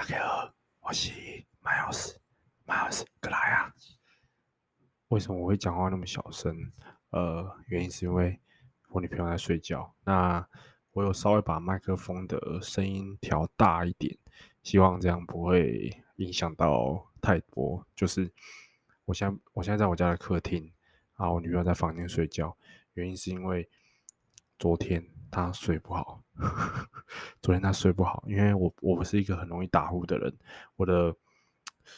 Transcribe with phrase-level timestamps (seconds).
[0.00, 0.50] 大家好，
[0.80, 1.12] 我是
[1.62, 3.70] Miles，Miles 过来啊！
[5.08, 6.56] 为什么我会讲话那么小声？
[7.10, 8.40] 呃，原因是因为
[8.88, 9.94] 我女朋友在睡觉。
[10.04, 10.48] 那
[10.92, 14.16] 我有稍微把麦克风的声音调大一点，
[14.62, 17.86] 希望这样不会影响到太多。
[17.94, 18.32] 就是
[19.04, 20.72] 我现在我现在在我家的客厅，
[21.18, 22.56] 然后我女朋友在房间睡觉。
[22.94, 23.68] 原因是因为
[24.58, 26.20] 昨天他睡不好。
[27.42, 30.32] 昨天他睡不好，因为我我不是一个很容易打呼的人。
[30.76, 31.14] 我的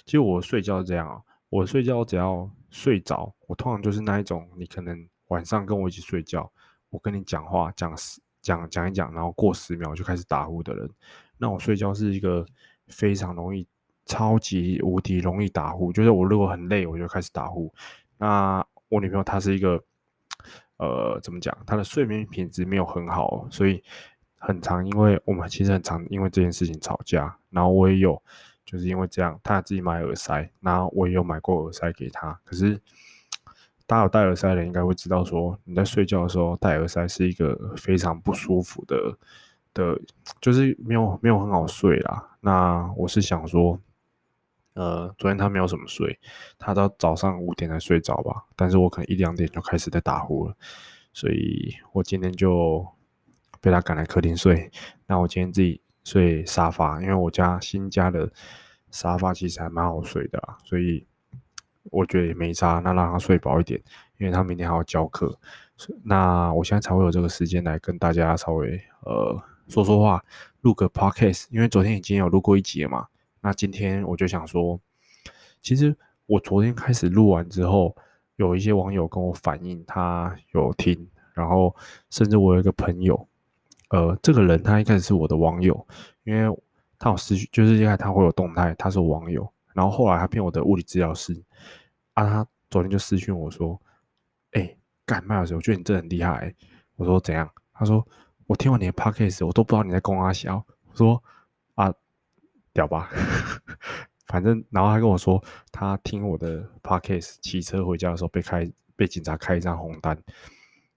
[0.05, 6.51] 其实我睡觉是这样啊，我睡觉只要睡着，我通常就是那一种，你可能晚上跟我一起睡觉，
[6.91, 10.91] 我跟你讲话讲十讲讲一讲，然后过十秒就开始打呼的人。
[11.39, 12.45] 那我睡觉是一个
[12.89, 13.67] 非常容易、
[14.07, 17.73] 超级无敌容易打呼，就是我如果很累，我就开始打呼。
[18.19, 19.83] 那我女朋友她是一个。
[20.83, 21.57] 呃，怎么讲？
[21.65, 23.81] 他的睡眠品质没有很好，所以
[24.37, 27.37] 很常，因为我们其实很常因为这件事情吵架。
[27.51, 28.21] 然后我也有，
[28.65, 32.37] 就是因为这样，他自己买耳塞，然后我也有买过耳塞给他。
[32.43, 32.75] 可是
[33.87, 39.17] 大家有戴耳塞的人应该会知道，说你在睡觉的时候戴耳塞是一个非常不舒服的
[39.73, 39.97] 的，
[40.41, 42.37] 就是没有没有很好睡啦。
[42.41, 43.78] 那我是想说。
[44.75, 46.19] 呃，昨天他没有什么睡，
[46.59, 48.45] 他到早上五点才睡着吧。
[48.56, 50.55] 但是我可能一两点就开始在打呼了，
[51.12, 52.87] 所以我今天就
[53.61, 54.70] 被他赶来客厅睡。
[55.06, 58.33] 那我今天自己睡沙发，因为我家新家的
[58.91, 61.06] 沙发其实还蛮好睡的，所以
[61.91, 62.81] 我觉得也没差。
[62.81, 63.81] 那让他睡饱一点，
[64.19, 65.39] 因为他明天还要教课。
[66.05, 70.25] 那我现在才会有这个时间来跟大家稍微呃说说话，
[70.62, 73.06] 录个 podcast，因为昨天已经有录过一集了嘛。
[73.43, 74.81] 那今天我就想说，
[75.61, 75.95] 其实
[76.27, 77.95] 我昨天开始录完之后，
[78.37, 81.75] 有一些网友跟我反映，他有听，然后
[82.09, 83.29] 甚至我有一个朋友，
[83.91, 85.87] 呃，这个人他一开始是我的网友，
[86.23, 86.57] 因为
[87.01, 91.34] 他有私讯，就是一开始他会有动态，他是我网友，然后后来他骗我的物理治疗师，
[92.15, 93.77] 啊，他昨天就私讯我说，
[94.53, 96.55] 哎、欸，干麦老师，我觉得你真的很厉害、
[96.95, 97.50] 我说怎样？
[97.75, 98.06] 他说
[98.47, 101.21] 我听完你的 podcast，我都不知道你在攻阿小，我说
[101.75, 101.93] 啊。
[102.72, 103.10] 屌吧，
[104.27, 110.19] 反正然后他跟我说，他听我的 podcast 骑车回家的时候被开被警察开一张红单，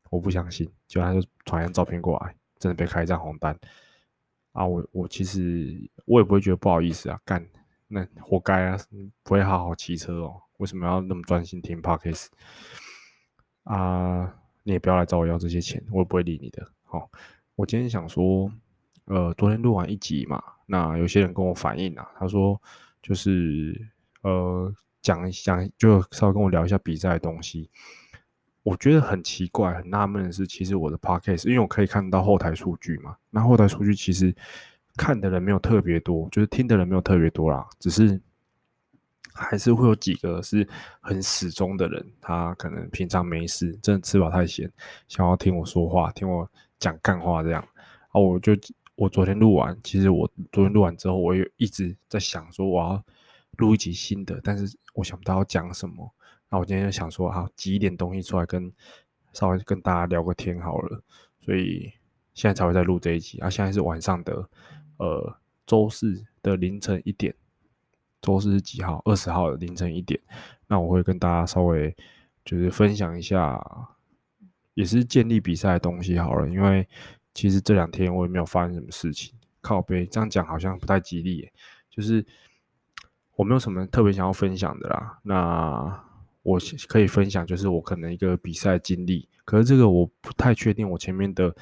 [0.10, 3.58] 我不相信，就他就传一张照片过来，真的被开一张红单
[4.54, 4.66] 啊！
[4.66, 7.46] 我我其实我也不会觉得不好意思啊，干
[7.88, 8.78] 那活该啊，
[9.24, 12.28] 不会好好骑车哦，为什么要那么专心听 podcast
[13.64, 14.34] 啊？
[14.64, 16.66] 你也不要来找我要这些钱，我也不会理你的。
[16.84, 17.10] 好，
[17.56, 18.52] 我今天想说，
[19.06, 20.42] 呃，昨天录完一集嘛。
[20.68, 22.60] 那有些人跟我反映啊，他说
[23.02, 23.80] 就是
[24.22, 27.70] 呃讲一讲，就稍微跟我聊一下比赛的东西。
[28.64, 34.36] 我觉得很奇怪、很纳闷的是，其实我的 podcast，因为我可以看到后台数据嘛，那后台数据其实
[34.98, 38.20] 看的人没有特别多，就是听的人没有特别多啦，只是
[39.36, 40.68] 还是会有几个是
[41.00, 44.68] 很死忠的人，他可能平常没事，真的吃饱太闲，
[45.08, 46.50] 想要听我说话，听我
[46.80, 47.62] 讲干话这样，
[48.10, 48.54] 啊，我就。
[48.96, 53.04] 我昨天录完，其实我昨天录完之后，我也一直在想说我要
[53.58, 56.10] 录一集新的，但是我想不到要讲什么。
[56.50, 58.72] 那我今天就想说，好，挤一点东西出来跟
[59.34, 61.04] 稍微跟大家聊个天好了。
[61.42, 61.92] 所以
[62.34, 63.38] 现在才会在录这一集。
[63.40, 64.50] 啊，现在是晚上的
[64.98, 67.36] 呃周四的凌晨一点。
[68.22, 69.02] 周四是几号？
[69.04, 70.18] 二十号的凌晨一点。
[70.68, 71.94] 那我会跟大家稍微
[72.46, 73.62] 就是分享一下，
[74.74, 76.88] 也是建立比赛的东西好了，因为。
[77.36, 81.48] 其实这两天我也没有发生什么事情，靠背这样讲好像不太吉利。
[81.90, 82.26] 就是
[83.36, 85.20] 我没有什么特别想要分享的啦。
[85.22, 86.04] 那
[86.44, 86.58] 我
[86.88, 91.54] 可以分享，就是我可能一个比赛经历，可是这个我不太确定，我前面的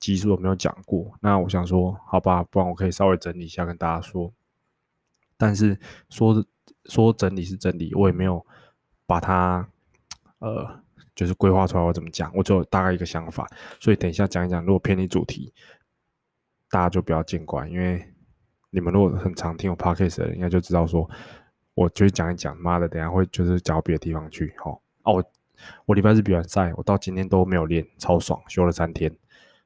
[0.00, 1.12] 集数有没有讲过。
[1.20, 4.32] 那我想说，好吧，不然我可以稍微整理一下跟大家说。
[5.36, 5.78] 但是
[6.08, 6.44] 说
[6.86, 8.44] 说整理是整理，我也没有
[9.06, 9.68] 把它
[10.38, 10.80] 呃。
[11.18, 13.44] 就是规划出来我怎么讲，我只有大概一个想法，
[13.80, 14.64] 所以等一下讲一讲。
[14.64, 15.52] 如果偏离主题，
[16.70, 18.08] 大家就不要见怪，因为
[18.70, 21.10] 你们如果很常听我 podcast 的人，应该就知道说，
[21.74, 22.56] 我就讲一讲。
[22.58, 24.54] 妈的，等下会就是讲到别的地方去。
[24.58, 25.24] 齁，哦，我
[25.86, 29.12] 我礼拜日比完赛，我到今天都没有练，超爽，休了三天，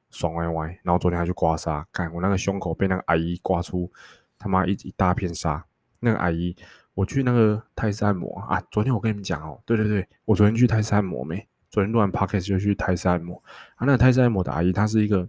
[0.09, 0.79] 爽歪歪。
[0.81, 3.91] 然后昨天还去刮痧，看我那个胸口被那个阿姨刮出
[4.39, 5.61] 他妈一一大片痧，
[5.99, 6.55] 那个阿姨。
[6.93, 8.61] 我去那个泰式按摩啊！
[8.69, 11.47] 昨天我跟你们讲哦，对对对，我昨天去泰式按摩没？
[11.71, 13.35] 昨天录完 podcast 就去泰式按摩
[13.75, 13.85] 啊。
[13.85, 15.27] 那个泰式按摩的阿姨，她是一个，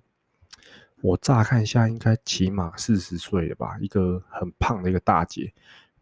[1.01, 5.51] 我乍看一下应该起码四十岁了吧，一个很胖的一个大姐。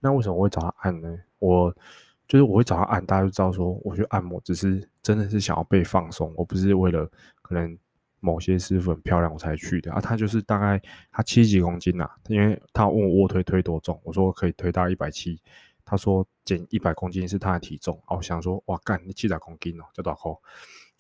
[0.01, 1.17] 那为什么我会找她按呢？
[1.39, 1.73] 我
[2.27, 7.09] 就是我会找她按，大家就知道说我去按摩只是真的是想要被放松，我不是为了
[7.41, 7.79] 可能
[8.23, 10.01] 某些师傅很漂亮我才去的啊。
[10.01, 10.81] 他就是大概
[11.11, 15.39] 他七几公斤呐、啊，因为他问我卧推推多重，我说可以推到一百七，
[15.85, 18.17] 他说减一百公斤是他的体重啊。
[18.17, 20.41] 我想说哇干，你七十公斤哦，叫多少？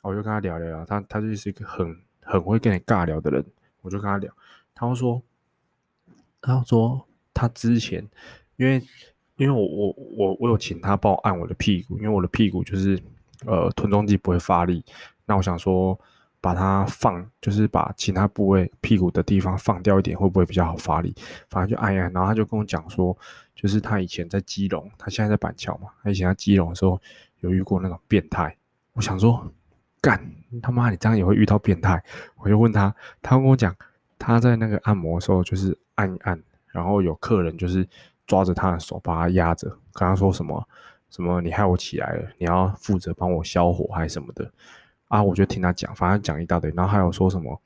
[0.02, 3.44] 我就跟他聊聊聊，他他就是一个很很会跟你尬聊的人，
[3.82, 4.30] 我就跟他聊，
[4.74, 5.22] 他说，
[6.40, 8.04] 他说他之前
[8.56, 8.82] 因为
[9.36, 13.00] 因为我我我我有请他帮我按我的屁股，因为我的屁股就是
[13.46, 14.84] 呃臀中肌不会发力，
[15.24, 15.98] 那我想说
[16.42, 21.14] 把它放，就是把其他部位屁股的地方放掉一点，会不会比较好发力？
[21.48, 23.16] 反正就按一按，然后他就跟我讲说，
[23.54, 27.00] 就是他以前在基隆，他现在在板桥嘛，他以前在基隆的时候
[27.40, 28.54] 有遇过那种变态，
[28.92, 29.50] 我想说。
[30.04, 30.20] 干
[30.60, 30.90] 他妈！
[30.90, 32.02] 你这样也会遇到变态？
[32.38, 32.92] 我就问他，
[33.22, 33.72] 他跟我讲，
[34.18, 36.42] 他在那个按摩的时候就是按一按，
[36.72, 37.88] 然后有客人就是
[38.26, 40.68] 抓着他的手把他压着，跟他说什么
[41.08, 44.50] 什么，你害我起来了，你要负责帮我消火还是什么的
[45.12, 45.22] 啊？
[45.22, 47.60] 我就听他讲，反正讲一大堆，然后还有说什么，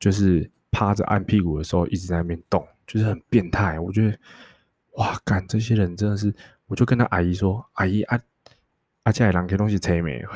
[0.00, 3.78] 就是趴着按屁股的时候一直在那边动，就是很变态。
[3.78, 4.18] 我觉得
[4.92, 6.34] 哇，干这些人真的是，
[6.66, 8.18] 我就跟他阿姨说，阿姨啊，
[9.02, 10.28] 阿家里人给东西拆没有？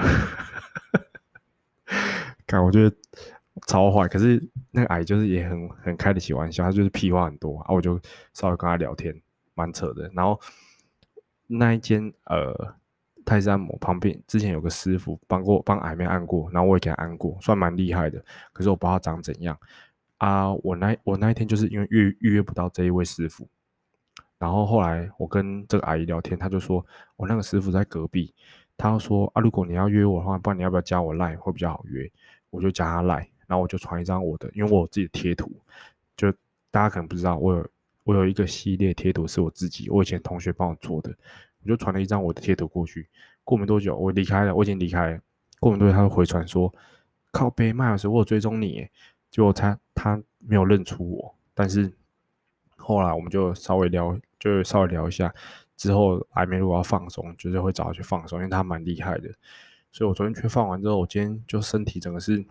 [2.62, 2.94] 我觉得
[3.66, 7.98] 超坏，可是那个阿姨就是也很很开得起玩笑，她就是屁话很多啊，我就
[8.34, 9.18] 稍微跟他聊天，
[9.54, 10.10] 蛮扯的。
[10.12, 10.38] 然后
[11.46, 12.74] 那一间呃
[13.24, 18.24] 泰式按摩旁边之前有个师傅帮过帮矮妹按过，然后我也给他按过，算蛮厉害的。
[18.52, 19.58] 可是我不知道他长怎样
[20.18, 20.52] 啊。
[20.54, 23.48] 我那我那一天就是因为预预约不到这一位师傅，
[24.38, 26.84] 然后后来我跟这个阿姨聊天，他就说
[27.16, 28.34] 我那个师傅在隔壁，
[28.76, 32.10] 他说啊，如果你要约我的话，不然你要不要加我 line 会比较好约。
[32.50, 35.50] 我就加他来，然后我就传一张我的，因为我有自己的贴图，
[36.14, 36.30] 就
[36.70, 37.66] 大家可能不知道，我有
[38.04, 41.10] 我有一个系列贴图是我自己，我以前同学帮我做的，
[41.62, 43.08] 我就传了一张我的贴图过去。
[43.44, 45.20] 过没多久，我离开了，我已经离开了。
[45.58, 46.72] 过没多久，他就回传说，
[47.30, 48.88] 靠背麦老师，我有追踪你，
[49.30, 51.92] 结果他他没有认出我，但是
[52.76, 55.32] 后来我们就稍微聊，就稍微聊一下，
[55.76, 59.28] 之后还没如果要放松，就是会找他去放松，因为他蛮厉害的。
[59.90, 62.44] 所以我昨天去放完之后，我今天就身体整个是，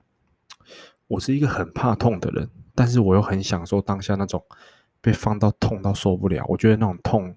[1.08, 4.44] 我是一个很怕痛的人，但是我又很享受当下那种
[5.02, 6.46] 被放到痛到受不了。
[6.48, 7.36] 我觉得那种痛，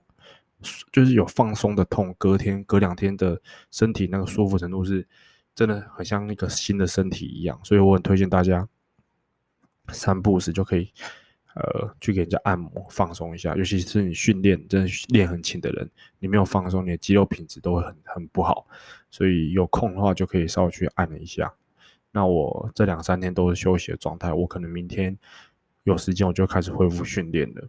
[0.93, 3.41] 就是有放松的痛，隔天隔两天的
[3.71, 5.07] 身体那个舒服程度是
[5.55, 7.59] 真的很像一个新的身体一样。
[7.63, 8.69] 所以我很推荐大家
[9.89, 10.91] 三不五时就可以。
[11.57, 15.89] 呃，去给人家按摩放松一下，尤其是你训练真的练很勤的人，
[16.19, 18.67] 你没有放松，你的肌肉品质都会很很不好。
[19.09, 21.55] 所以有空的话就可以稍微去按一下。
[22.11, 25.17] 那我这两三天都是休息的状态，我可能明天
[25.85, 27.69] 有时间我就开始恢复训练了。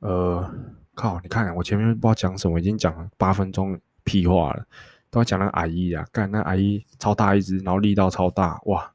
[0.00, 0.54] 呃，
[0.94, 4.66] 靠，你看我前面不知道讲什么，已经讲了八分钟屁话了，
[5.10, 8.92] 都要讲那个阿姨啊，干那阿姨超大一只，然后力道超大，哇！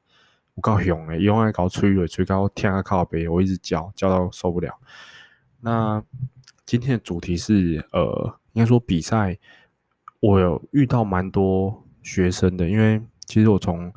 [0.55, 4.73] 我够凶诶，用来搞吹水，吹到天啊靠北，我一直叫叫到受不了。
[5.61, 6.03] 那
[6.65, 9.38] 今天的主题是呃，应该说比赛，
[10.19, 13.94] 我有遇到蛮多学生的，因为其实我从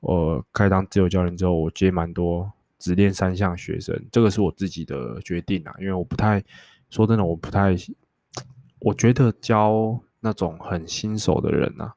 [0.00, 6.42] 我开当自由教练之后，我接蛮多只练三项学生，这个是我自己的决定啊，因为我不太
[6.90, 7.74] 说真的，我不太，
[8.80, 11.94] 我觉得教那种很新手的人啊。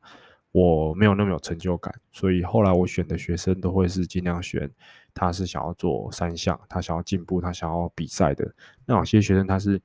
[0.52, 4.70] 我没有那么有成就感，所以后来我选的学生都会是尽量选，
[5.12, 8.54] 他是想要做三项，他想要进步，他想要比赛的。
[8.86, 9.82] 那有些学生他是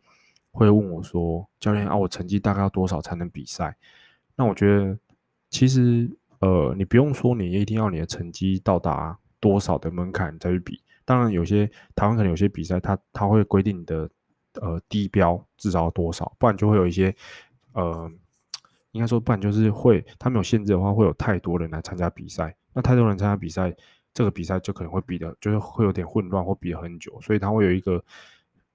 [0.51, 3.75] 会问我说：“教练啊，我成绩大概要多少才能比赛？”
[4.37, 4.99] 那我觉得
[5.49, 10.83] 其实呃，你不用说你一定要你的成绩到达多少的门槛再去比。
[11.07, 14.07] 当然，有些台湾可能有些比赛，他他会规定你的
[14.61, 17.15] 呃低标至少多少，不然就会有一些
[17.73, 18.11] 呃。
[18.93, 22.57] 应该说，不然就是会，他们有限制的话，会有太多人来参加比赛。
[22.73, 23.73] 那太多人参加比赛，
[24.15, 27.17] 这个比赛就可能会比的，就是会有点混乱，或比了很久。
[27.21, 28.03] 所以他会有一个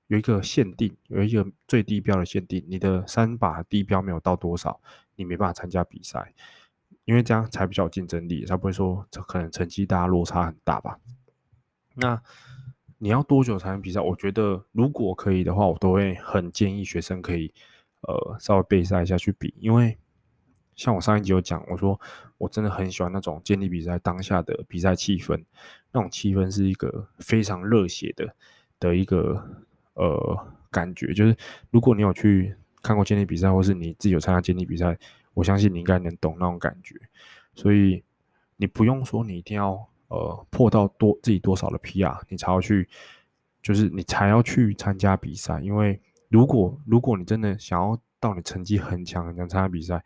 [0.07, 2.63] 有一个限定，有一个最低标的限定。
[2.69, 4.79] 你的三把低标没有到多少，
[5.15, 6.31] 你没办法参加比赛，
[7.05, 10.97] 因为这样才比较有竞争力，才不会说这可能成绩大家落差很大吧。
[11.95, 12.21] 那
[12.97, 13.99] 你要多久才能比赛？
[13.99, 17.53] 我觉得如果可以的话，我都会很建议学生可以
[18.01, 19.97] 呃稍微备赛一下去比，因为。
[20.75, 22.01] 像我上一集有讲，我说
[22.39, 25.39] 我真的很喜欢那种健力比赛当下的比赛气氛，
[25.91, 28.35] 那种气氛是一个非常热血的
[28.79, 29.39] 的一个
[29.93, 30.35] 呃
[30.71, 31.13] 感觉。
[31.13, 31.37] 就是
[31.69, 34.97] 如果你有去看过健力比赛，或是你自己有参加健力比赛，
[35.35, 36.95] 我相信你应该能懂那种感觉。
[37.53, 38.03] 所以
[38.57, 42.87] 你不用说你一定要呃破到多自己多少的 PR，你才要去，
[43.61, 45.59] 就是你才要去参加比赛。
[45.61, 50.03] 因为如果如果你真的想要到你成绩很强很强参加比赛，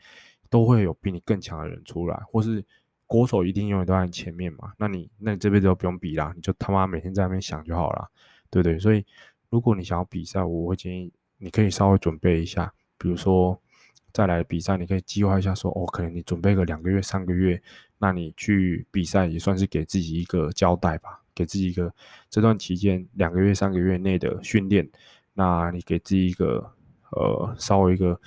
[0.49, 2.63] 都会有比你更强的人出来，或是
[3.05, 8.09] 国手一定永远都在你前面嘛，那你那你这辈子都不用比啦，你就他妈每天在那边想就好了，
[8.49, 8.79] 对不对？
[8.79, 9.05] 所以
[9.49, 13.59] 如果你想要比赛，我会建议你可以稍微准备一下，比如说
[14.17, 17.61] 再来比赛，你可以计划一下说，哦，可能你准备个两个月、三个月，
[17.99, 21.93] 那你去比赛也算是给自己一个交代吧，给自己一个
[22.27, 24.89] 这段期间两个月、三个月内的训练，
[25.35, 26.73] 那你给自己一个
[27.11, 28.19] 呃稍微一个。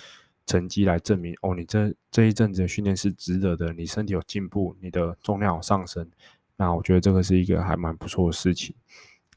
[0.46, 6.10] 成绩来证明哦，你这这一阵子的训练是值得的，你身体有进步，你的重量有上升，
[6.56, 8.74] 那我觉得这个是一个还蛮不错的事情。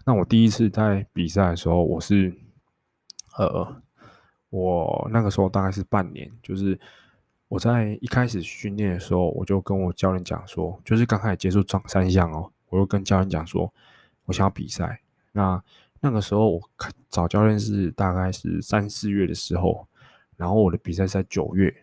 [0.05, 2.33] 那我第一次在比赛的时候，我是
[3.37, 3.82] 呃，
[4.53, 6.79] 我那个时候大概是半年，就是
[7.47, 13.73] 我在一开始训练的时候，我就跟我教练讲说，就是刚开始接触撞三项哦，我就跟教练讲说，
[14.25, 15.01] 我想要比赛。
[15.31, 15.59] 那
[15.99, 16.61] 那个时候我
[17.09, 19.87] 找教练是大概是三四月的时候。
[20.35, 21.73] 然后我的比赛是在九月，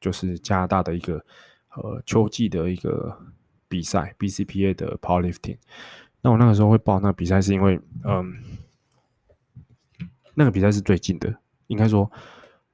[0.00, 1.22] 就是加拿大的一个
[1.76, 3.16] 呃秋季的一个
[3.68, 5.58] 比赛，BCPA 的 Powerlifting。
[6.22, 8.42] 那我那个时候会报那个比赛，是因为嗯，
[10.34, 12.10] 那个比赛是最近的，应该说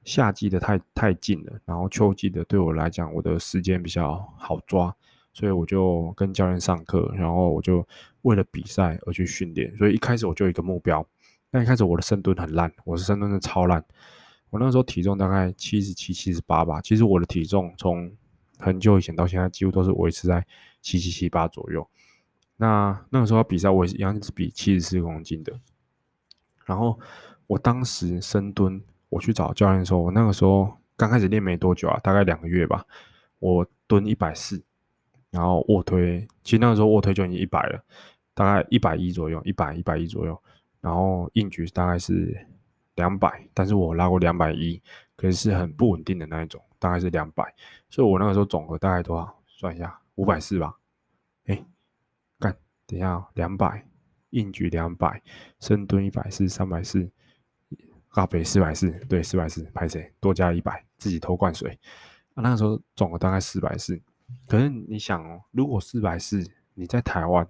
[0.03, 4.95] 夏季的太太近了，然后秋季的对我来讲，我的时间比较好抓，
[5.33, 7.87] 所以我就跟教练上课，然后我就
[8.23, 9.75] 为了比赛而去训练。
[9.77, 11.05] 所以一开始我就有一个目标，
[11.49, 13.83] 但一开始我的深蹲很烂，我是深蹲的超烂。
[14.49, 16.81] 我那时候体重大概七十七、七十八吧。
[16.81, 18.11] 其实我的体重从
[18.59, 20.45] 很久以前到现在，几乎都是维持在
[20.81, 21.87] 七七七八左右。
[22.57, 25.57] 那那个时候比赛，我也是一样是比七十四公斤的。
[26.65, 26.99] 然后
[27.51, 32.85] 我当时深蹲，我去找教练的时候，我那个时候刚开始练没多久啊，大概两个月吧。
[33.39, 34.63] 我蹲一百四，
[35.31, 37.83] 然后卧推，其实那个时候卧推就已经一百了，
[38.33, 40.41] 大概一百一左右，一百一百一左右。
[40.79, 42.47] 然后硬举大概是。
[42.95, 44.79] 两百，但是我拉过两百一，
[45.15, 47.43] 可是很不稳定的那一种，大概是两百，
[47.89, 49.33] 所以我那个时候总和大概多少？
[49.47, 50.77] 算一下，五百四吧。
[51.45, 51.65] 哎、
[52.37, 52.55] 干，
[52.85, 53.87] 等一下，两百，
[54.31, 55.21] 硬举两百，
[55.61, 57.09] 深蹲一百四，三百四，
[58.11, 60.11] 咖啡四百四，对，四百四，拍谁？
[60.19, 61.77] 多加一百，自己偷灌水。
[62.33, 63.99] 啊，那个时候总和大概四百四，
[64.47, 67.47] 可是你想哦，如果四百四，你在台湾，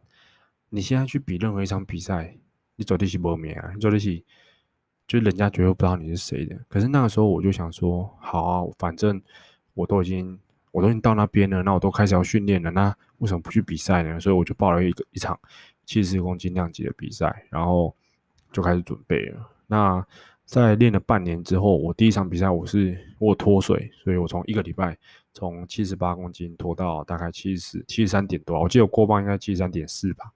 [0.70, 2.38] 你现在去比任何一场比赛，
[2.76, 4.24] 你绝对是无名啊，你绝对是。
[5.08, 9.22] 就人家绝对不知道你是谁的，可是那个时候我就想说，好啊，反正
[9.74, 10.40] 我都已经
[10.72, 14.18] 我都已经到那边了，那我都开始要训练了，那为什么不去比赛呢？
[14.22, 15.38] 所以我就报了一个一场
[15.86, 17.94] 七十公斤量级的比赛，然后
[18.54, 19.50] 就开始准备了。
[19.68, 20.08] 那
[20.52, 24.98] 在练了半年之后，我第一场比赛我是我脱水，所以我从一个礼拜
[25.32, 30.30] 从七十八公斤脱到大概七十七十三点多，我记得我过磅应该七十三点四吧，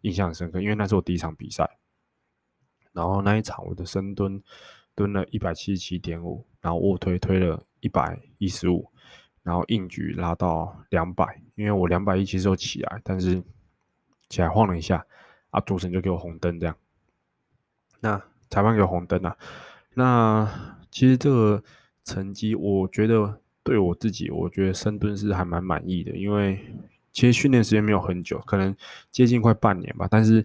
[0.00, 1.78] 印象很深刻，因为那是我第一场比赛。
[2.92, 4.42] 然后那一场我的深蹲
[4.96, 8.90] 蹲了一百七十七点五，然后卧推推了一百一十五，
[9.44, 13.40] 然后硬举拉到两百，因为我两百一其实有起来，但是
[14.28, 15.06] 起来晃了一下，
[15.50, 16.76] 啊主持人就给我红灯这样，
[18.00, 19.36] 那裁判给红灯啊，
[19.94, 21.62] 那其实这个
[22.04, 26.58] 成绩我觉得对我自己，我觉得深蹲是还蛮满意的，因为
[27.12, 28.76] 其实训练时间没有很久，可能
[29.10, 30.44] 接近快半年吧，但是。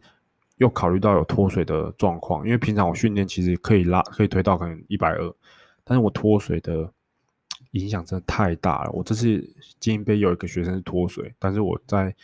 [0.57, 5.35] 又考虑到有脱水的状况，因为平常我训练其实可以拉，可以推到可能一百二，
[5.83, 6.89] 但是我脱水的
[7.71, 8.91] 影响真的太大了。
[8.91, 9.45] 我这次
[9.81, 12.15] 精英杯有一个学生是脱水，但是我在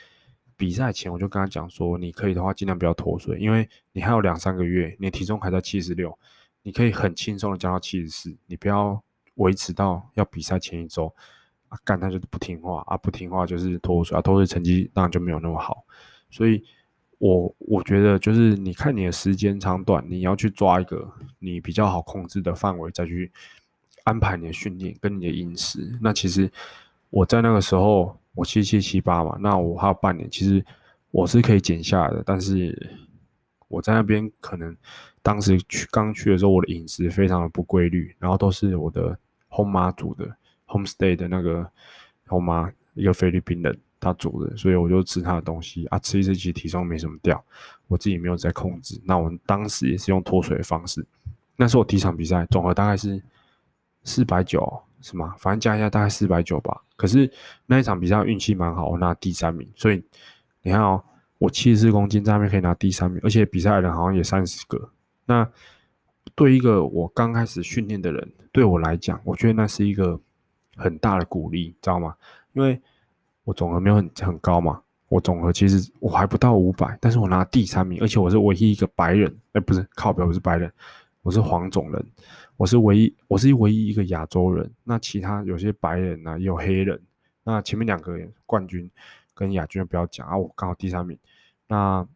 [0.61, 6.15] 比赛前我就跟他讲说，你可以的话尽量不要脱水，因为你还有两三个月，你的体重还在七十六，
[6.61, 9.03] 你可以很轻松的降到七十四，你不要
[9.37, 11.11] 维持到要比赛前一周
[11.69, 15.83] 啊，干他就不听话啊，不听话就是脱水啊，脱水成绩当然就没有那么好，
[16.29, 16.63] 所以。
[17.23, 23.31] 我我觉得就是你看你的时间长短，你要去抓一个你比较好控制的范围，再去
[24.05, 25.99] 安排你的训练跟你的饮食。
[26.01, 26.51] 那其实
[27.11, 30.63] 我在那个时候，我七七七八嘛，那我还有半年，其实
[31.11, 32.23] 我是可以减下来的。
[32.25, 32.97] 但是
[33.67, 34.75] 我在那边可能
[35.21, 39.17] 当时去刚去的时候，我的饮食非常的不规律，然后都是我的
[39.49, 40.29] home 妈煮的
[40.67, 41.69] homestay 的那个
[42.27, 43.79] home 妈，一个菲律宾人。
[44.03, 47.45] 他煮的，所以我就吃他的东西啊，吃一吃其实体重没什么掉，
[47.87, 48.99] 我自己没有在控制。
[49.05, 51.05] 那我们当时也是用脱水的方式，
[51.55, 53.21] 那是我第一场比赛，总和大概是
[54.03, 55.35] 四百九，是吗？
[55.37, 56.81] 反正加一下大概四百九吧。
[56.95, 57.29] 可是
[57.65, 59.67] 那一场比赛运气蛮好，我拿第三名。
[59.75, 60.03] 所以
[60.61, 61.03] 你看哦，
[61.39, 64.89] 我七十四公斤在那边可以拿第三名，而且比赛的人好像也三十个。
[65.25, 65.47] 那
[66.35, 70.19] 对一个我刚开始训练的人，对我来讲，我觉得那是一个
[70.75, 72.15] 很大的鼓励，知道吗？
[72.53, 72.79] 因为
[73.43, 80.71] 我总和没有很很高嘛，我总和其实我还不到五百，但是我拿第三名，而且我是唯一一个白人，哎、不是靠北，我是白人，
[81.23, 82.05] 我是黄种人，
[82.61, 84.71] 我是唯一，我是唯一一个亚洲人。
[84.83, 87.01] 那其他有些白人啊，也有黑人，
[87.43, 88.15] 那前面两个
[88.45, 88.87] 冠军
[89.33, 91.17] 跟亚军不要讲啊，我刚好第三名。
[91.65, 92.07] 那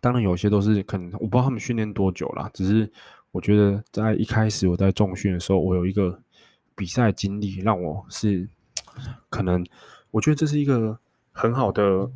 [0.00, 2.90] 当然有些都是可能我不知道他们训练多久了，只是
[3.30, 6.18] 我觉得在一开始我在重训的时候，我有一个
[6.74, 8.48] 比赛经历，让我是
[9.28, 9.62] 可能
[10.10, 10.98] 我觉得这是一个
[11.32, 12.10] 很好的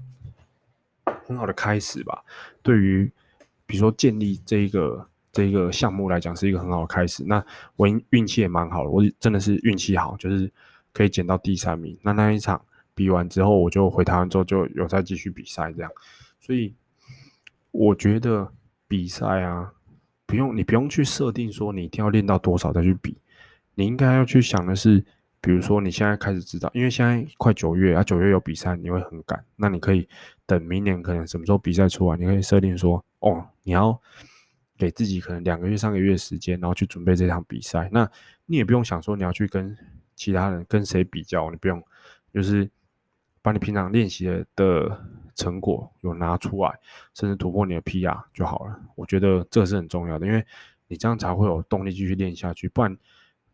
[1.26, 2.24] 很好的开始吧。
[2.62, 3.12] 对于
[3.66, 7.24] 比如说建立这一个这个项目来讲，是一个很好的开始。
[7.26, 7.44] 那
[7.76, 10.52] 我运气也蛮好的，我真的是运气好，就是
[10.92, 11.98] 可以捡到第三名。
[12.02, 15.90] 那那一场比完之后，我就回台湾之后就有再继续比赛这样，
[16.38, 16.74] 所以。
[17.74, 18.52] 我觉得
[18.86, 19.72] 比赛啊，
[20.26, 23.16] 不用你不用去设定说你一定要练到多少再去比，
[23.74, 25.02] 你应该要去想的是，
[25.40, 30.06] 比如说你现在开始知道，因为现在快九月啊，九月有比赛，你会很赶，那你可以
[30.44, 33.98] 等明年可能什么时候比赛出来，你可以设定说，哦，你要
[34.82, 37.88] 给自己可能两个月、三个月的时间，然后去准备这场比赛。
[37.92, 38.10] 那
[38.46, 39.76] 你也不用想说你要去跟
[40.16, 41.82] 其他人跟谁比较，你不用，
[42.34, 42.68] 就是
[43.40, 45.00] 把你平常练习的。
[45.34, 46.78] 成果有拿出来，
[47.14, 48.78] 甚至突破你的 PR 就好了。
[48.94, 50.44] 我觉得这是很重要的，因为
[50.88, 52.68] 你这样才会有动力继续练下去。
[52.68, 52.94] 不然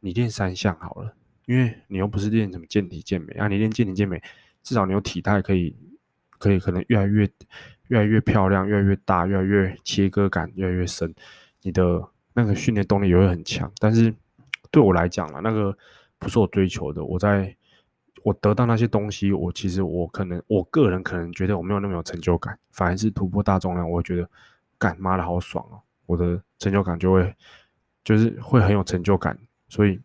[0.00, 1.14] 你练三项好了，
[1.46, 4.20] 因为你又不是练什么健体健美啊，你练健体健美，
[4.60, 5.76] 至少你有体态可以，
[6.36, 7.30] 可以可能越来越
[7.88, 11.14] 越来越漂亮，越来越大，越来越切割感越来越深，
[11.62, 12.02] 你的
[12.32, 13.70] 那个训练动力也会很强。
[13.78, 14.14] 但是
[14.70, 15.76] 对我来讲了，那个
[16.18, 17.54] 不是我追求的，我在。
[18.24, 24.28] 我得到那些东西，我其实我可能我个人可能觉得我没有那么有成就感，反而是突破大重量，我会觉得
[24.76, 27.32] 干妈的好爽哦，我的成就感就会
[28.04, 29.98] 就是会很有成就感，所以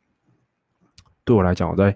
[1.26, 1.94] 对我来讲，我在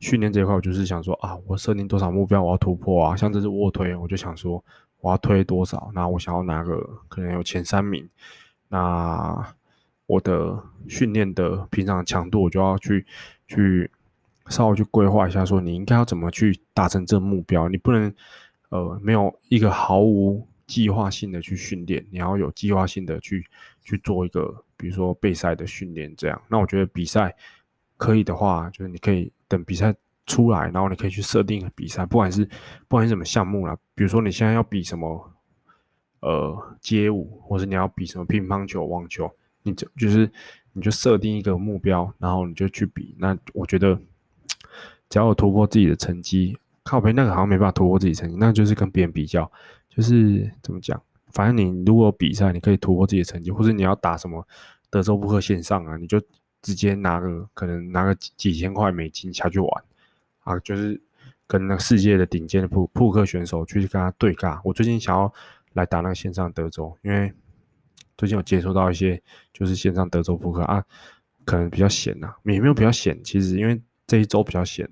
[0.00, 4.62] 训练这一块，我就是想说啊，我设定多少目标，我要突破啊，像这次卧推，我就想说
[5.04, 8.08] 我要推多少，那我想要拿个可能有前三名，
[8.68, 9.54] 那
[10.06, 13.06] 我的训练的平常强度，我就要去
[13.46, 13.90] 去。
[14.50, 17.66] 稍微去规划一下，说你应该要怎么去达成这个目标。
[17.66, 18.14] 你不能，
[18.68, 23.42] 呃，没有一个毫无计划性的去训练，你要有计划性的去
[23.82, 26.38] 去做一个，比如说备赛的训练这样。
[26.46, 27.34] 那我觉得比赛
[27.96, 29.94] 可以的话，就是你可以等比赛
[30.26, 32.44] 出来，然后你可以去设定比赛，不管是
[32.88, 35.32] 不管是什么项目啦，比如说你现在要比什么，
[36.20, 39.30] 呃，街舞，或者你要比什么乒乓球、网球，
[39.62, 40.30] 你就就是
[40.72, 43.14] 你就设定一个目标，然后你就去比。
[43.18, 43.98] 那我觉得。
[45.10, 49.48] 只要有突破自己的成绩，靠北那个好像没办法突破自己成绩，那就是跟别人比较，
[49.88, 51.00] 就是怎么讲？
[51.30, 54.44] 反正你如果比赛，你可以突破自己的成绩，或者你要打什么
[54.90, 56.20] 德州扑克线上啊，你就
[56.62, 59.84] 直接拿个可能拿个几几千块美金下去玩
[60.44, 61.00] 啊，就是
[61.46, 64.60] 跟那个世界的顶尖的扑扑克选手去跟他对尬。
[64.64, 65.32] 我最近想要
[65.72, 67.32] 来打那个线上德州，因为
[68.16, 69.20] 最近有接触到一些
[69.52, 70.84] 就是线上德州扑克啊，
[71.44, 73.80] 可能比较闲呐，也没有比较闲，其实因为。
[74.06, 74.86] 这一周比较闲，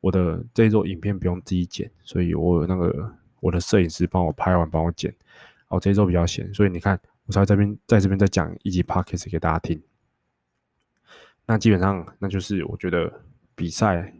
[0.00, 5.12] 我的这一周影片不用自己剪，所以我有那个我的摄影师帮我拍完，帮我剪。
[5.66, 9.82] 哦，这一周比较闲，所以你看，我才在这边在这边再讲一集 podcast 给大家听。
[11.44, 13.12] 那基本上，那就是我觉得
[13.56, 14.14] 比赛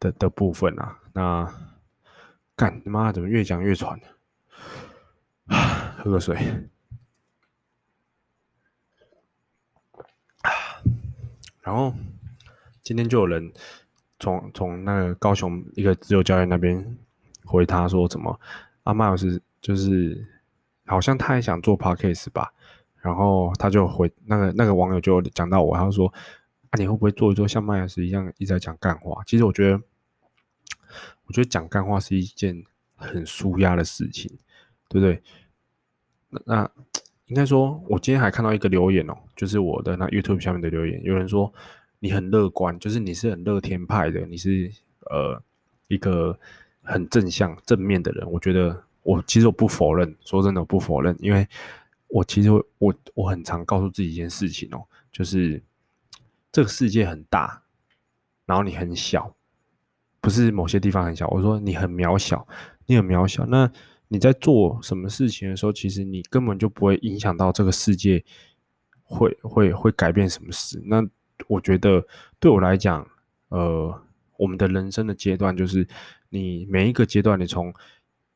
[0.00, 0.98] 的的部分啊。
[1.12, 1.52] 那
[2.56, 4.06] 干他妈怎么越讲越喘呢？
[5.98, 6.36] 喝个水。
[11.60, 11.92] 然后。
[12.80, 13.52] 今天就有人
[14.18, 16.96] 从从那个高雄一个自由教练那边
[17.44, 18.40] 回他说怎么
[18.84, 20.26] 阿麦老师就是
[20.86, 22.50] 好像他也想做 podcast 吧，
[23.02, 26.10] 然后他就回那个那个网友就讲到我，他说
[26.70, 29.22] 啊你会不会做一做像麦老师一样一直在讲干话？
[29.24, 29.80] 其实我觉得
[31.26, 34.30] 我觉得讲干话是一件很舒压的事情，
[34.88, 35.22] 对不对？
[36.30, 36.70] 那那
[37.26, 41.52] 应该说，我今天还看到一个留言哦，就是我的那 YouTube 下面的留言，有人说。
[42.00, 44.70] 你很乐观，就是你是很乐天派的，你是
[45.10, 45.42] 呃
[45.88, 46.38] 一个
[46.80, 48.30] 很正向正面的人。
[48.30, 51.44] 我觉得我其实我不否认，说真的我不否认，因为
[52.06, 55.60] 我其实我我很常告诉自己一件事情哦，就是
[56.58, 57.62] 这个世界很大，
[58.44, 59.32] 然后你很小，
[60.20, 62.44] 不是某些地方很小，我说你很渺小，
[62.86, 63.46] 你很渺小。
[63.46, 63.70] 那
[64.08, 68.24] 你在做什么事情的时候，其实你根本就不会影响到这个世界
[69.04, 70.82] 会会会改变什么事。
[70.84, 71.00] 那
[71.46, 72.04] 我觉得
[72.40, 73.08] 对我来讲，
[73.50, 74.02] 呃，
[74.36, 75.86] 我们的人生的阶段就是
[76.28, 77.72] 你每一个阶段，你从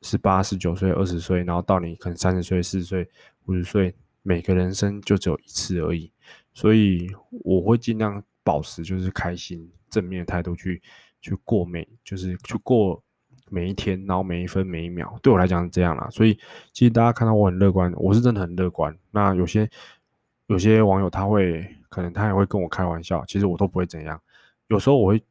[0.02, 3.10] 十八、十九岁、二十岁，然后到你可能三十岁、四十岁、
[3.46, 6.10] 五十岁，每个人生就只有一次而已。
[6.52, 10.80] 所以我会尽量保持就是开心、正面的态度去
[11.20, 13.02] 去过每，就是去过
[13.50, 15.18] 每一天，然后每一分每一秒。
[15.22, 16.08] 对我来讲是这样啦。
[16.10, 16.38] 所以
[16.72, 18.96] 其实大家看到我很乐观，我是真的很乐观。
[19.10, 19.68] 那有些
[20.46, 21.76] 有些网友他会。
[21.92, 24.18] 可能他也会跟我开玩笑，其实我都不会怎样。
[24.68, 25.22] 有时候我会，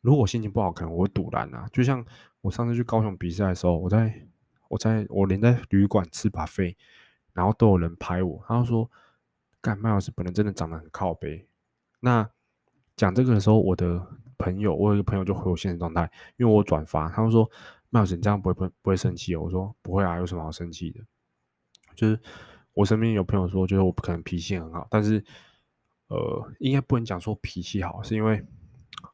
[0.00, 1.66] 如果心情不好，可能我会赌烂啊。
[1.74, 2.02] 就像
[2.40, 4.22] 我上次去高雄比赛的时候，我在
[4.68, 6.74] 我在我连在旅馆吃把费
[7.34, 8.90] 然后都有人拍我，他就说
[9.60, 11.46] ：“干，麦老师本人真的长得很靠北。”
[12.00, 12.26] 那
[12.96, 14.00] 讲这个的时候，我的
[14.38, 17.50] 朋友，我有一个朋友就回我现实状态，因为我转发，他们说
[17.90, 21.00] ：“麦老师，你这样不会不不会生气哦？”我说：“不会啊，有什么好生气的？”
[21.94, 22.18] 就是
[22.72, 25.24] 我身边有朋友说，就是我不可能脾气很好，但是
[26.08, 28.44] 呃，应该不能讲说脾气好，是因为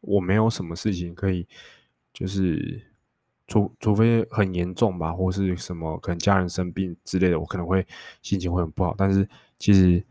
[0.01, 1.47] 我没有什么事情可以，
[2.13, 2.83] 就是
[3.51, 7.87] 除除非很严重吧，或是什么可能家人生病之类的，我可能会
[8.23, 8.95] 心情会很不好。
[8.97, 10.03] 但是其实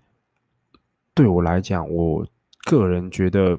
[1.16, 2.24] 对我来讲，我。
[2.66, 3.58] 个人觉得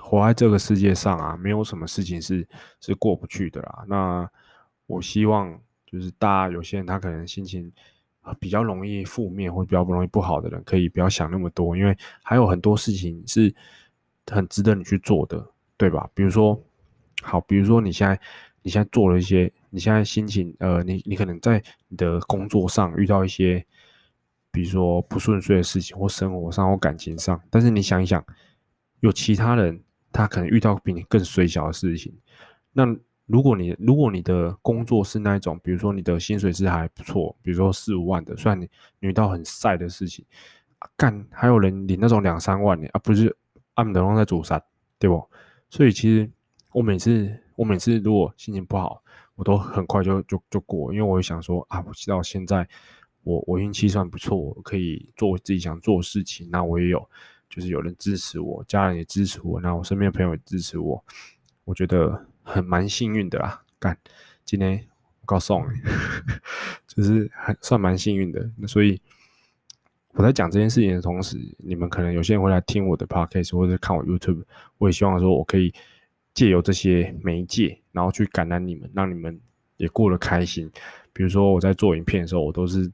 [0.00, 2.46] 活在这个世界上啊，没有什么事情是
[2.80, 3.84] 是过不去的啦。
[3.86, 4.28] 那
[4.86, 7.72] 我希望就是大家有些人他可能心情
[8.38, 13.54] 比较容易负面或比较不容易不好的人，可以不要想那么多，因为还有很多事情是
[14.26, 15.42] 很值得你去做的，
[15.76, 16.10] 对吧？
[16.12, 16.60] 比如说，
[17.22, 18.20] 好，比如说你现在
[18.62, 23.64] 你现在做了一些，你现在心情呃，你你可能在你的工作上遇到一些。
[24.54, 28.22] 比如说不顺遂的事情，或生活上或感情上，但是你想一想，
[29.00, 32.14] 有其他人他可能遇到比你更衰小的事情。
[32.70, 32.84] 那
[33.24, 38.68] 如果你如果你的工作是那一种，比如说你的薪水是还不错，比如说四五万的，虽然你
[39.00, 40.22] 你遇到很晒的事情，
[40.98, 43.34] 干还有人领那种两三万的啊，不是
[43.72, 44.62] 按等于在做啥，
[44.98, 45.26] 对不？
[45.70, 46.30] 所以其实
[46.72, 49.02] 我每次我每次如果心情不好，
[49.34, 52.68] 我都很快就就就过，因为我会想说啊，我知道现在。
[53.24, 56.50] 我我运气算不错，我可以做我自己想做的事情。
[56.50, 57.08] 那我也有，
[57.48, 61.04] 就是有人支持我，家人也支持我，那我身边朋友也支持我，
[61.64, 63.62] 我觉得很蛮幸运的啦。
[63.78, 63.96] 干，
[64.44, 64.84] 今天
[65.20, 65.80] 我告诉你，
[66.88, 68.50] 就是还算蛮幸运的。
[68.56, 69.00] 那所以
[70.14, 74.42] 我在讲这件事情的同时，你们可能有些人会来听我的 podcast 或者看我 YouTube，
[74.78, 75.72] 我也希望说我可以
[76.34, 79.40] 借由这些媒介，然后去感染你们，让你们
[79.76, 80.70] 也过得开心。
[81.12, 82.90] 比如说我在做影片的时候，我都是。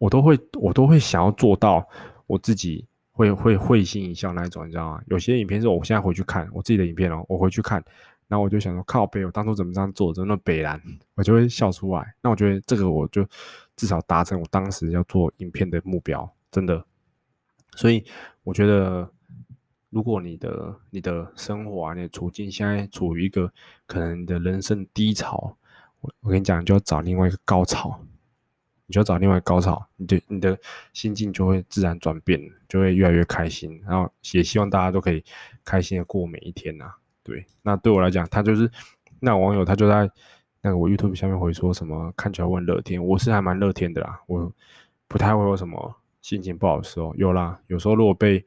[0.00, 1.84] 我都会，我都会想要做到
[2.28, 5.02] 我自己会会会心一笑那一种，你知道吗？
[5.08, 7.84] 有些影片是我现在回去看我自己的影片哦，我回去看，
[8.28, 10.80] 然后我就想说靠北，我当初怎么这样做，真的北烂，
[11.16, 12.14] 我就会笑出来。
[12.22, 13.26] 那我觉得这个我就
[13.74, 16.84] 至少达成我当时要做影片的目标，真的。
[17.74, 18.04] 所以
[18.44, 19.10] 我觉得，
[19.90, 23.52] 如果你的你的生活啊，你的处境现在处于一个
[23.86, 25.56] 可能你的人生低潮，
[26.00, 27.98] 我我跟你讲，就要找另外一个高潮。
[28.90, 30.58] 你就要找另外一个高潮，你的你的
[30.94, 33.78] 心境就会自然转变，就会越来越开心。
[33.86, 35.22] 然后也希望大家都可以
[35.62, 36.96] 开心的过每一天呐、啊。
[37.22, 38.70] 对，那对我来讲，他就是
[39.20, 40.10] 那网友，他就在
[40.62, 44.22] 那个我 YouTube 下面回说什么，看起来我很乐天，我是还蛮乐天的啦。
[44.26, 44.50] 我
[45.06, 48.42] 不太会有什么心情不好的时候，有啦，有时候如果被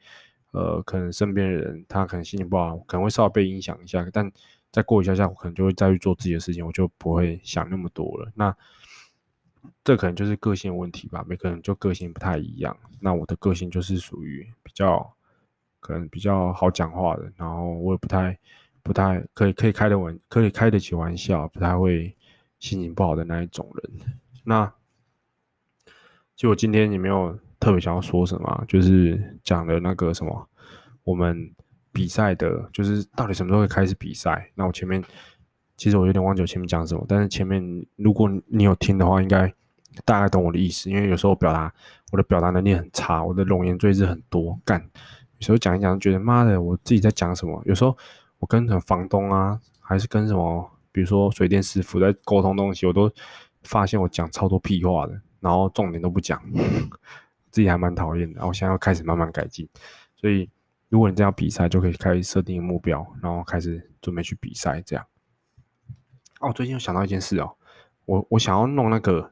[0.51, 4.31] 呃可能身边的人他可能心情不好，可能会稍微被影响一下，但
[4.71, 8.31] 再过一下下，我可能就会再去做自己的事情，我就不会想那么多了。
[8.35, 8.55] 那。
[9.83, 12.75] 这可能就是个性问题吧，每个人就个性不太一样。
[12.99, 15.13] 那我的个性就是属于比较
[15.79, 18.35] 可能比较好讲话的，然后我也不太
[18.81, 22.15] 不太可以可以开得玩，可以开得起玩笑，不太会
[22.57, 23.99] 心情不好的那一种人。
[24.43, 24.73] 那
[26.35, 30.49] 就我今天也没有特别想要说什么，就是讲的那个什么，
[31.05, 31.49] 我们
[31.93, 34.51] 比赛的，就是到底什么时候会开始比赛？
[34.55, 35.01] 那我前面。
[35.77, 37.59] 其实我有点忘记我前面讲什么，但是前面
[37.95, 39.51] 如果你有听的话，应该
[40.05, 40.91] 大概懂我的意思。
[40.91, 41.73] 因为有时候表达
[42.11, 47.59] 我的表达能力很差，我的容言赘字很多，干有时候讲一讲觉得妈的，我自己在讲什么？
[47.65, 47.97] 有时候
[48.37, 53.11] 我跟房东啊，还是跟什么，比如说水电师傅在沟通东西，我都
[53.63, 56.39] 发现我讲超多屁话的，然后重点都不讲，
[57.51, 58.33] 自己还蛮讨厌的。
[58.35, 59.67] 然后我现在要开始慢慢改进，
[60.15, 60.49] 所以
[60.89, 65.05] 如果你这样比赛，就可以开始设定目标，然后开始准备去比赛，这样。
[66.39, 67.55] 哦，最近又想到一件事哦，
[68.05, 69.31] 我我想要弄那个，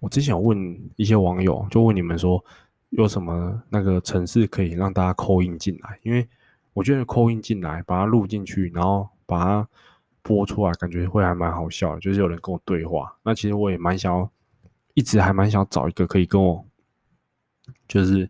[0.00, 2.44] 我之前有问一些网友，就问你们说
[2.90, 6.28] 有什么那个程式可以让大家扣印进来，因为
[6.72, 9.68] 我觉得扣印进来，把它录进去，然后把它
[10.22, 13.16] 播出来，感觉会还蛮好笑的，就是有人跟我对话。
[13.22, 14.30] 那其实我也蛮想要，
[14.94, 16.66] 一直还蛮想找一个可以跟我
[17.88, 18.28] 就是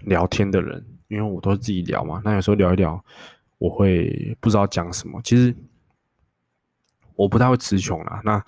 [0.00, 2.20] 聊天的人，因为我都是自己聊嘛。
[2.24, 3.04] 那有时候聊一聊，
[3.58, 5.54] 我会不知道讲什么，其实。
[7.18, 8.44] 我不太会词穷啦，那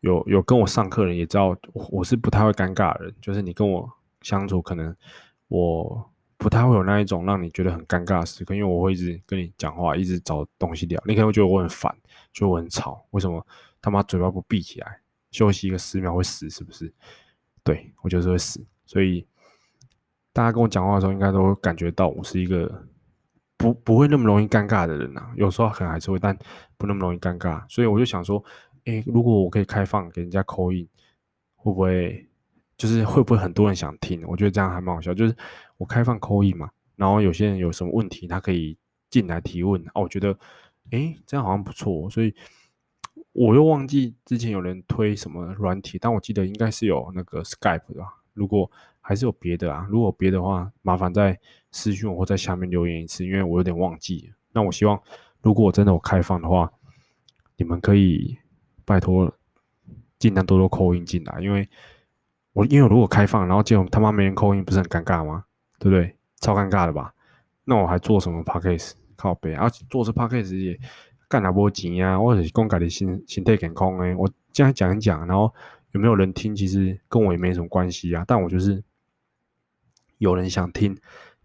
[0.00, 4.94] 有有跟我上课人也知道，我是不太会尴尬的人，就是你跟我相处，可能
[5.48, 11.90] 我不太会有那一种让你觉得很尴尬的时刻，因为我会一直跟你讲话，一直找东西聊，你可能会觉得我很烦，
[12.34, 13.46] 觉得我很吵，为什么
[13.80, 16.92] 他妈嘴巴不闭起来，休息一个十秒会死是不是？
[17.64, 19.26] 对，我就是会死，所以
[20.32, 22.86] 大家跟我讲话的时候，应该都感觉到我是一个
[23.56, 26.36] 不不会那么容易尴尬的人啊，有时候可能还是会，但
[26.76, 27.62] 不那么容易尴尬。
[27.68, 28.42] 所以我就想说，
[28.84, 30.88] 诶，如果我可以开放给人家 call in，
[31.54, 32.26] 会不会
[32.76, 34.24] 就是会不会很多人想听？
[34.26, 35.36] 我觉得这样还蛮好笑，就是
[35.76, 38.76] 我开放 call in 嘛，然后有些人有什么问题，他可以
[39.10, 40.00] 进来提问啊。
[40.00, 40.36] 我觉得，
[40.90, 42.34] 诶，这样好像不错，所以
[43.32, 48.02] 我又忘记之前有人推什么软体，但我记得应该是有那个 Skype 的。
[48.32, 48.70] 如果
[49.12, 51.38] 还是有别的啊，如果别的话，麻烦在
[51.70, 54.32] 私讯我或在下面留言一次，因为我有点忘记。
[54.54, 54.98] 那我希望，
[55.42, 56.72] 如果我真的有开放的话，
[57.58, 58.38] 你们可以
[58.86, 59.30] 拜托
[60.18, 61.68] 尽量多多扣音进来，因为
[62.54, 65.44] 我因为如果开放，然后结果他妈没人扣音不是很尴尬吗？
[65.78, 66.16] 对不对？
[66.40, 67.12] 超尴尬的吧？
[67.66, 70.80] 那我还做什么 podcast 靠北，而且做这 podcast 也
[71.28, 72.18] 干哪波钱啊？
[72.18, 75.52] 或者是讲家己心心态健康诶，我这样讲一讲，然后
[75.90, 78.24] 有没有人听，其实跟我也没什么关系啊。
[78.26, 78.82] 但我就是。
[80.22, 80.96] 有人想听，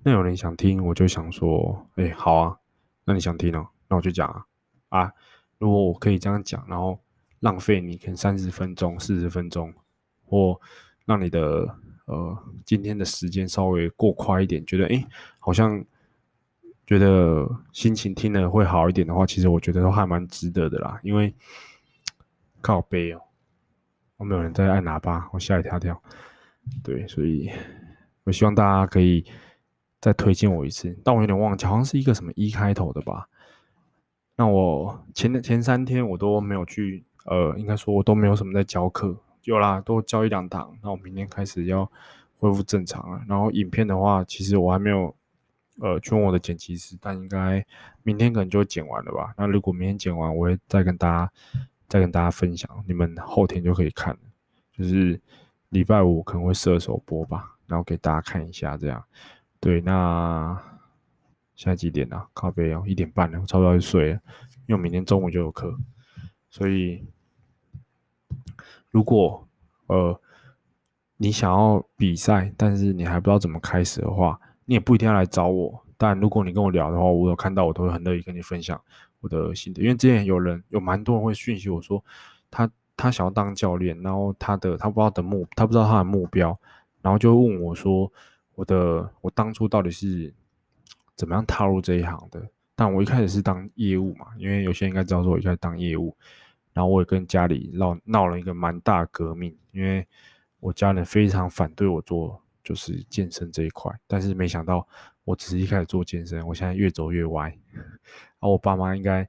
[0.03, 2.57] 那有人想听，我就想说，哎、好啊，
[3.05, 4.45] 那你想听哦，那我就讲啊，
[4.89, 5.11] 啊，
[5.57, 6.99] 如果我可以这样讲，然后
[7.39, 9.73] 浪费你可能三十分钟、四十分钟，
[10.27, 10.61] 或
[11.05, 15.03] 让你的呃今天的时间稍微过快一点，觉得哎、
[15.39, 15.83] 好像
[16.85, 21.33] 觉得心情听了会好一点的话，其实我觉得都还蛮值得的啦，因为
[22.61, 23.21] 靠背哦，
[24.17, 25.99] 我没有人在按喇叭，我吓一跳跳，
[26.83, 27.49] 对，所以。
[28.27, 29.23] 我希望大家可以
[30.01, 33.29] 再推荐我一次，但我有点忘记，好像是一个什么一开头的吧。
[34.35, 40.77] 那我前前三天我都没有去，呃，应该说我都没有什么在教课，有啦，都教一两堂。
[40.83, 41.89] 那我明天开始要
[42.37, 43.21] 恢复正常了。
[43.29, 45.15] 然后影片的话，其实我还没有，
[45.79, 47.65] 呃，去问我的剪辑师，但应该
[48.03, 49.33] 明天可能就会剪完了吧。
[49.37, 51.31] 那如果明天剪完，我会再跟大家
[51.87, 54.17] 再跟大家分享，你们后天就可以看，
[54.73, 55.17] 就是
[55.69, 57.56] 礼拜五可能会射手播吧。
[57.67, 59.03] 然后给大家看一下，这样，
[59.59, 60.59] 对，那
[61.55, 62.27] 现在几点了？
[62.33, 64.19] 咖啡哦，一点半了，我差不多要睡了，
[64.67, 65.75] 因为明天中午就有课，
[66.49, 67.03] 所以
[68.89, 69.47] 如果
[69.87, 70.19] 呃
[71.17, 75.83] 你想要比赛，但是你还不知道怎么开始的话，你也不一定要来找我。
[75.97, 78.79] 但如果你跟我聊的话，我有看到，我都会很乐意跟你分享
[79.19, 82.03] 我的心得，因为之前有人有蛮多人会讯息我说，
[82.51, 86.57] 他他想要当教练，然后他的他不知道的目，他不知道他的目标。
[87.01, 88.11] 然后就问我说
[88.55, 90.33] ：“我的我当初到底是
[91.15, 96.15] 怎么样踏入这一行的？”但我一开始是当业务嘛，因为有些人应该知道说我一开始当业务。
[96.73, 100.07] 然后我也跟家里闹闹了一个蛮大革命，因为
[100.59, 103.91] 我家人非常反对我做就是健身这一块。
[104.05, 104.87] 但是没想到
[105.23, 107.49] 我只是一开始做健身，我现在越走越歪。
[107.71, 107.83] 然
[108.41, 109.27] 后我爸妈应该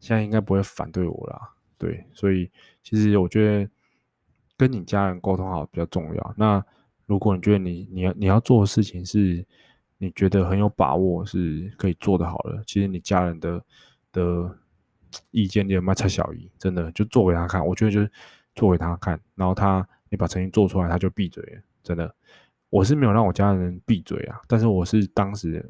[0.00, 2.50] 现在应该不会反对我啦，对，所以
[2.82, 3.70] 其实我觉得
[4.56, 6.34] 跟你家人沟通好比较重要。
[6.36, 6.60] 那
[7.10, 9.44] 如果你觉得你你要你要做的事情是
[9.98, 13.60] 你觉得很有把握是可以做得好的，其实你家人的
[14.12, 14.56] 的
[15.32, 17.66] 意见你有没有差小姨，真的就做给他看。
[17.66, 18.08] 我觉得就是
[18.54, 21.60] 做给他看，然后他你把成绩做出来，他就闭嘴了。
[21.82, 22.14] 真的，
[22.68, 25.68] 我是没有让我家人闭嘴啊，但是我是当时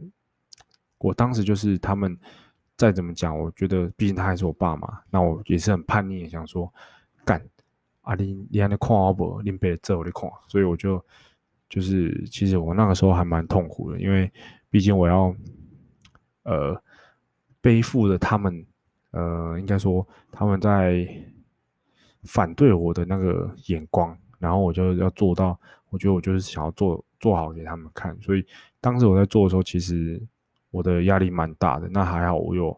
[0.98, 2.14] 我当时就是他们
[2.76, 6.70] 再怎么讲，我觉得毕竟他还是我爸妈，那我也是很叛逆，想说
[7.24, 7.42] 干
[8.02, 9.40] 啊你你还能看我不？
[9.42, 11.02] 你别走你看，所以我就。
[11.70, 14.28] 就是其实我那个时候还蛮痛苦的，因为
[14.68, 15.32] 毕竟我要
[16.42, 16.82] 呃
[17.60, 18.66] 背负着他们
[19.12, 21.08] 呃应该说他们在
[22.24, 25.56] 反对我的那个眼光，然后我就要做到，
[25.90, 28.44] 我觉得我就是想要做做好给他们看，所以
[28.80, 30.20] 当时我在做的时候，其实
[30.72, 31.88] 我的压力蛮大的。
[31.88, 32.76] 那还好，我有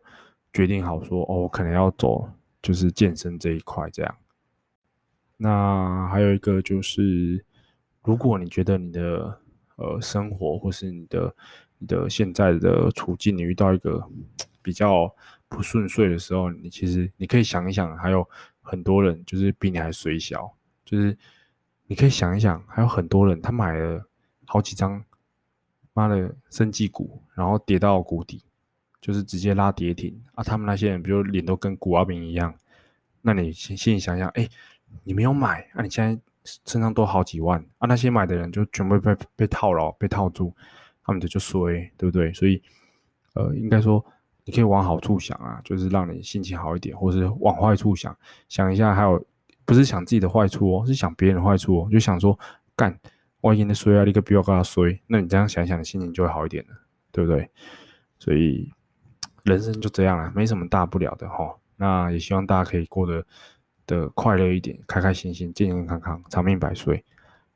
[0.53, 2.29] 决定好说哦，我可能要走
[2.61, 4.15] 就是健身这一块这样。
[5.39, 7.43] 那还有一个就是。
[8.05, 9.41] 如果你觉得你的
[9.77, 11.35] 呃生活或是你的
[11.79, 14.05] 你的现在的处境，你遇到一个
[14.61, 15.15] 比较
[15.49, 18.29] 不顺遂的时候，你其实你可以想一想，还有
[18.61, 20.53] 很多人就是比你还衰小，
[20.85, 21.17] 就是
[21.87, 24.05] 你可以想一想，还有很多人他买了
[24.47, 25.05] 好几张
[25.93, 28.43] 妈的生技股，然后跌到谷底，
[29.01, 30.43] 就是直接拉跌停啊！
[30.43, 32.53] 他们那些人，比如脸都跟古阿明一样，
[33.21, 34.49] 那你先先想想，哎，
[35.05, 36.21] 你没有买，那、你现在。
[36.45, 37.87] 身上都好几万啊！
[37.87, 40.53] 那些买的人就全部被被套牢，被套住，
[41.05, 42.33] 他们就就衰，对不对？
[42.33, 42.61] 所以，
[43.35, 44.05] 呃，应该说
[44.45, 48.17] 你可以往好处想啊，就是让你心情好一点，或是往坏处想，
[48.49, 49.25] 想一下，还有
[49.65, 52.37] 不是想自己的坏处哦，是想别人的坏处哦，就想说
[52.75, 52.99] 干，
[53.43, 56.75] 万一的衰啊，你可不要跟他衰，那你这样想想，你心情就会好一点了，
[57.13, 57.49] 对不对？
[58.19, 58.73] 所以
[59.45, 61.55] 人生就这样了，没什么大不了的哈。
[61.77, 63.25] 那也希望大家可以过得。
[63.87, 67.05] 的快乐一点，开开心心，健健康康，长命百岁。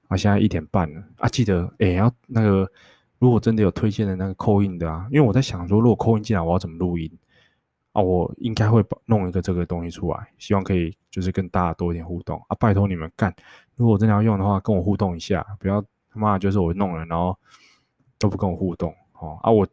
[0.09, 2.71] 啊，现在一点半了啊，记得哎，要那个
[3.19, 7.11] 如果真的有推荐的那个扣印的啊，因为我在想说，如果扣印进来，我要怎么录音
[7.91, 8.01] 啊？
[8.01, 12.55] 我应该会弄一个这个东西出来，希望可以就是跟大家多一点互动啊！
[12.61, 13.35] 拜托你们干，
[13.75, 17.37] 如果真的要用的话，跟我互动一下，不要他妈就是我弄了，然后
[18.17, 19.51] 都不跟我互动哦啊！
[19.51, 19.67] 我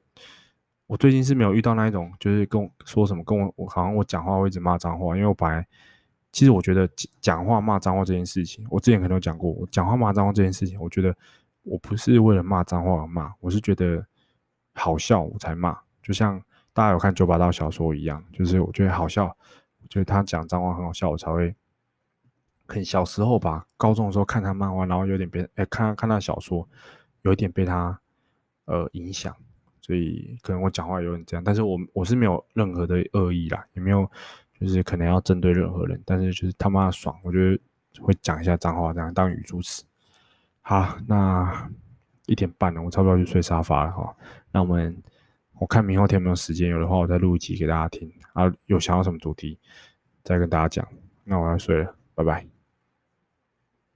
[0.88, 5.68] 我最近是没有遇到那一种，就是跟我说什么跟我我好像我讲话会一直骂脏话，因为我本来。
[6.34, 6.89] 其实我觉得
[7.22, 9.50] 讲话骂脏话这件事情，我之前可能有讲过。
[9.52, 11.15] 我讲话骂脏话这件事情，我觉得
[11.62, 14.06] 我不是为了骂脏话而骂，我是觉得
[14.74, 15.80] 好笑我才骂。
[16.02, 16.43] 就像
[16.74, 21.56] 大家有看九把刀小说一样，就是我觉得好笑，我觉得他讲脏话很好笑，我才会。
[22.65, 26.67] 很小时候吧，高中的时候看他漫画，然后有点被哎看看他小说，
[27.22, 28.00] 有一点被他
[28.65, 29.36] 呃影响，
[29.82, 34.10] 所以可能我讲话有点这样，但是我我是没有任何的恶意啦，也没有。
[34.60, 37.60] 就是可能要针对任何人，但是就是他妈爽，我觉得
[38.02, 39.84] 会讲一下脏话，这样当语助词。
[40.62, 41.70] 好，那
[42.26, 44.16] 一点半了，我差不多要去睡沙发了哈。
[44.52, 44.96] 那我们
[45.60, 48.12] 我看明后天有没有时间，有的话我再录一集给大家听。
[48.34, 49.60] 啊，有想要什么主题
[50.24, 50.88] 再跟大家讲。
[51.26, 52.53] 那我要睡了，拜拜。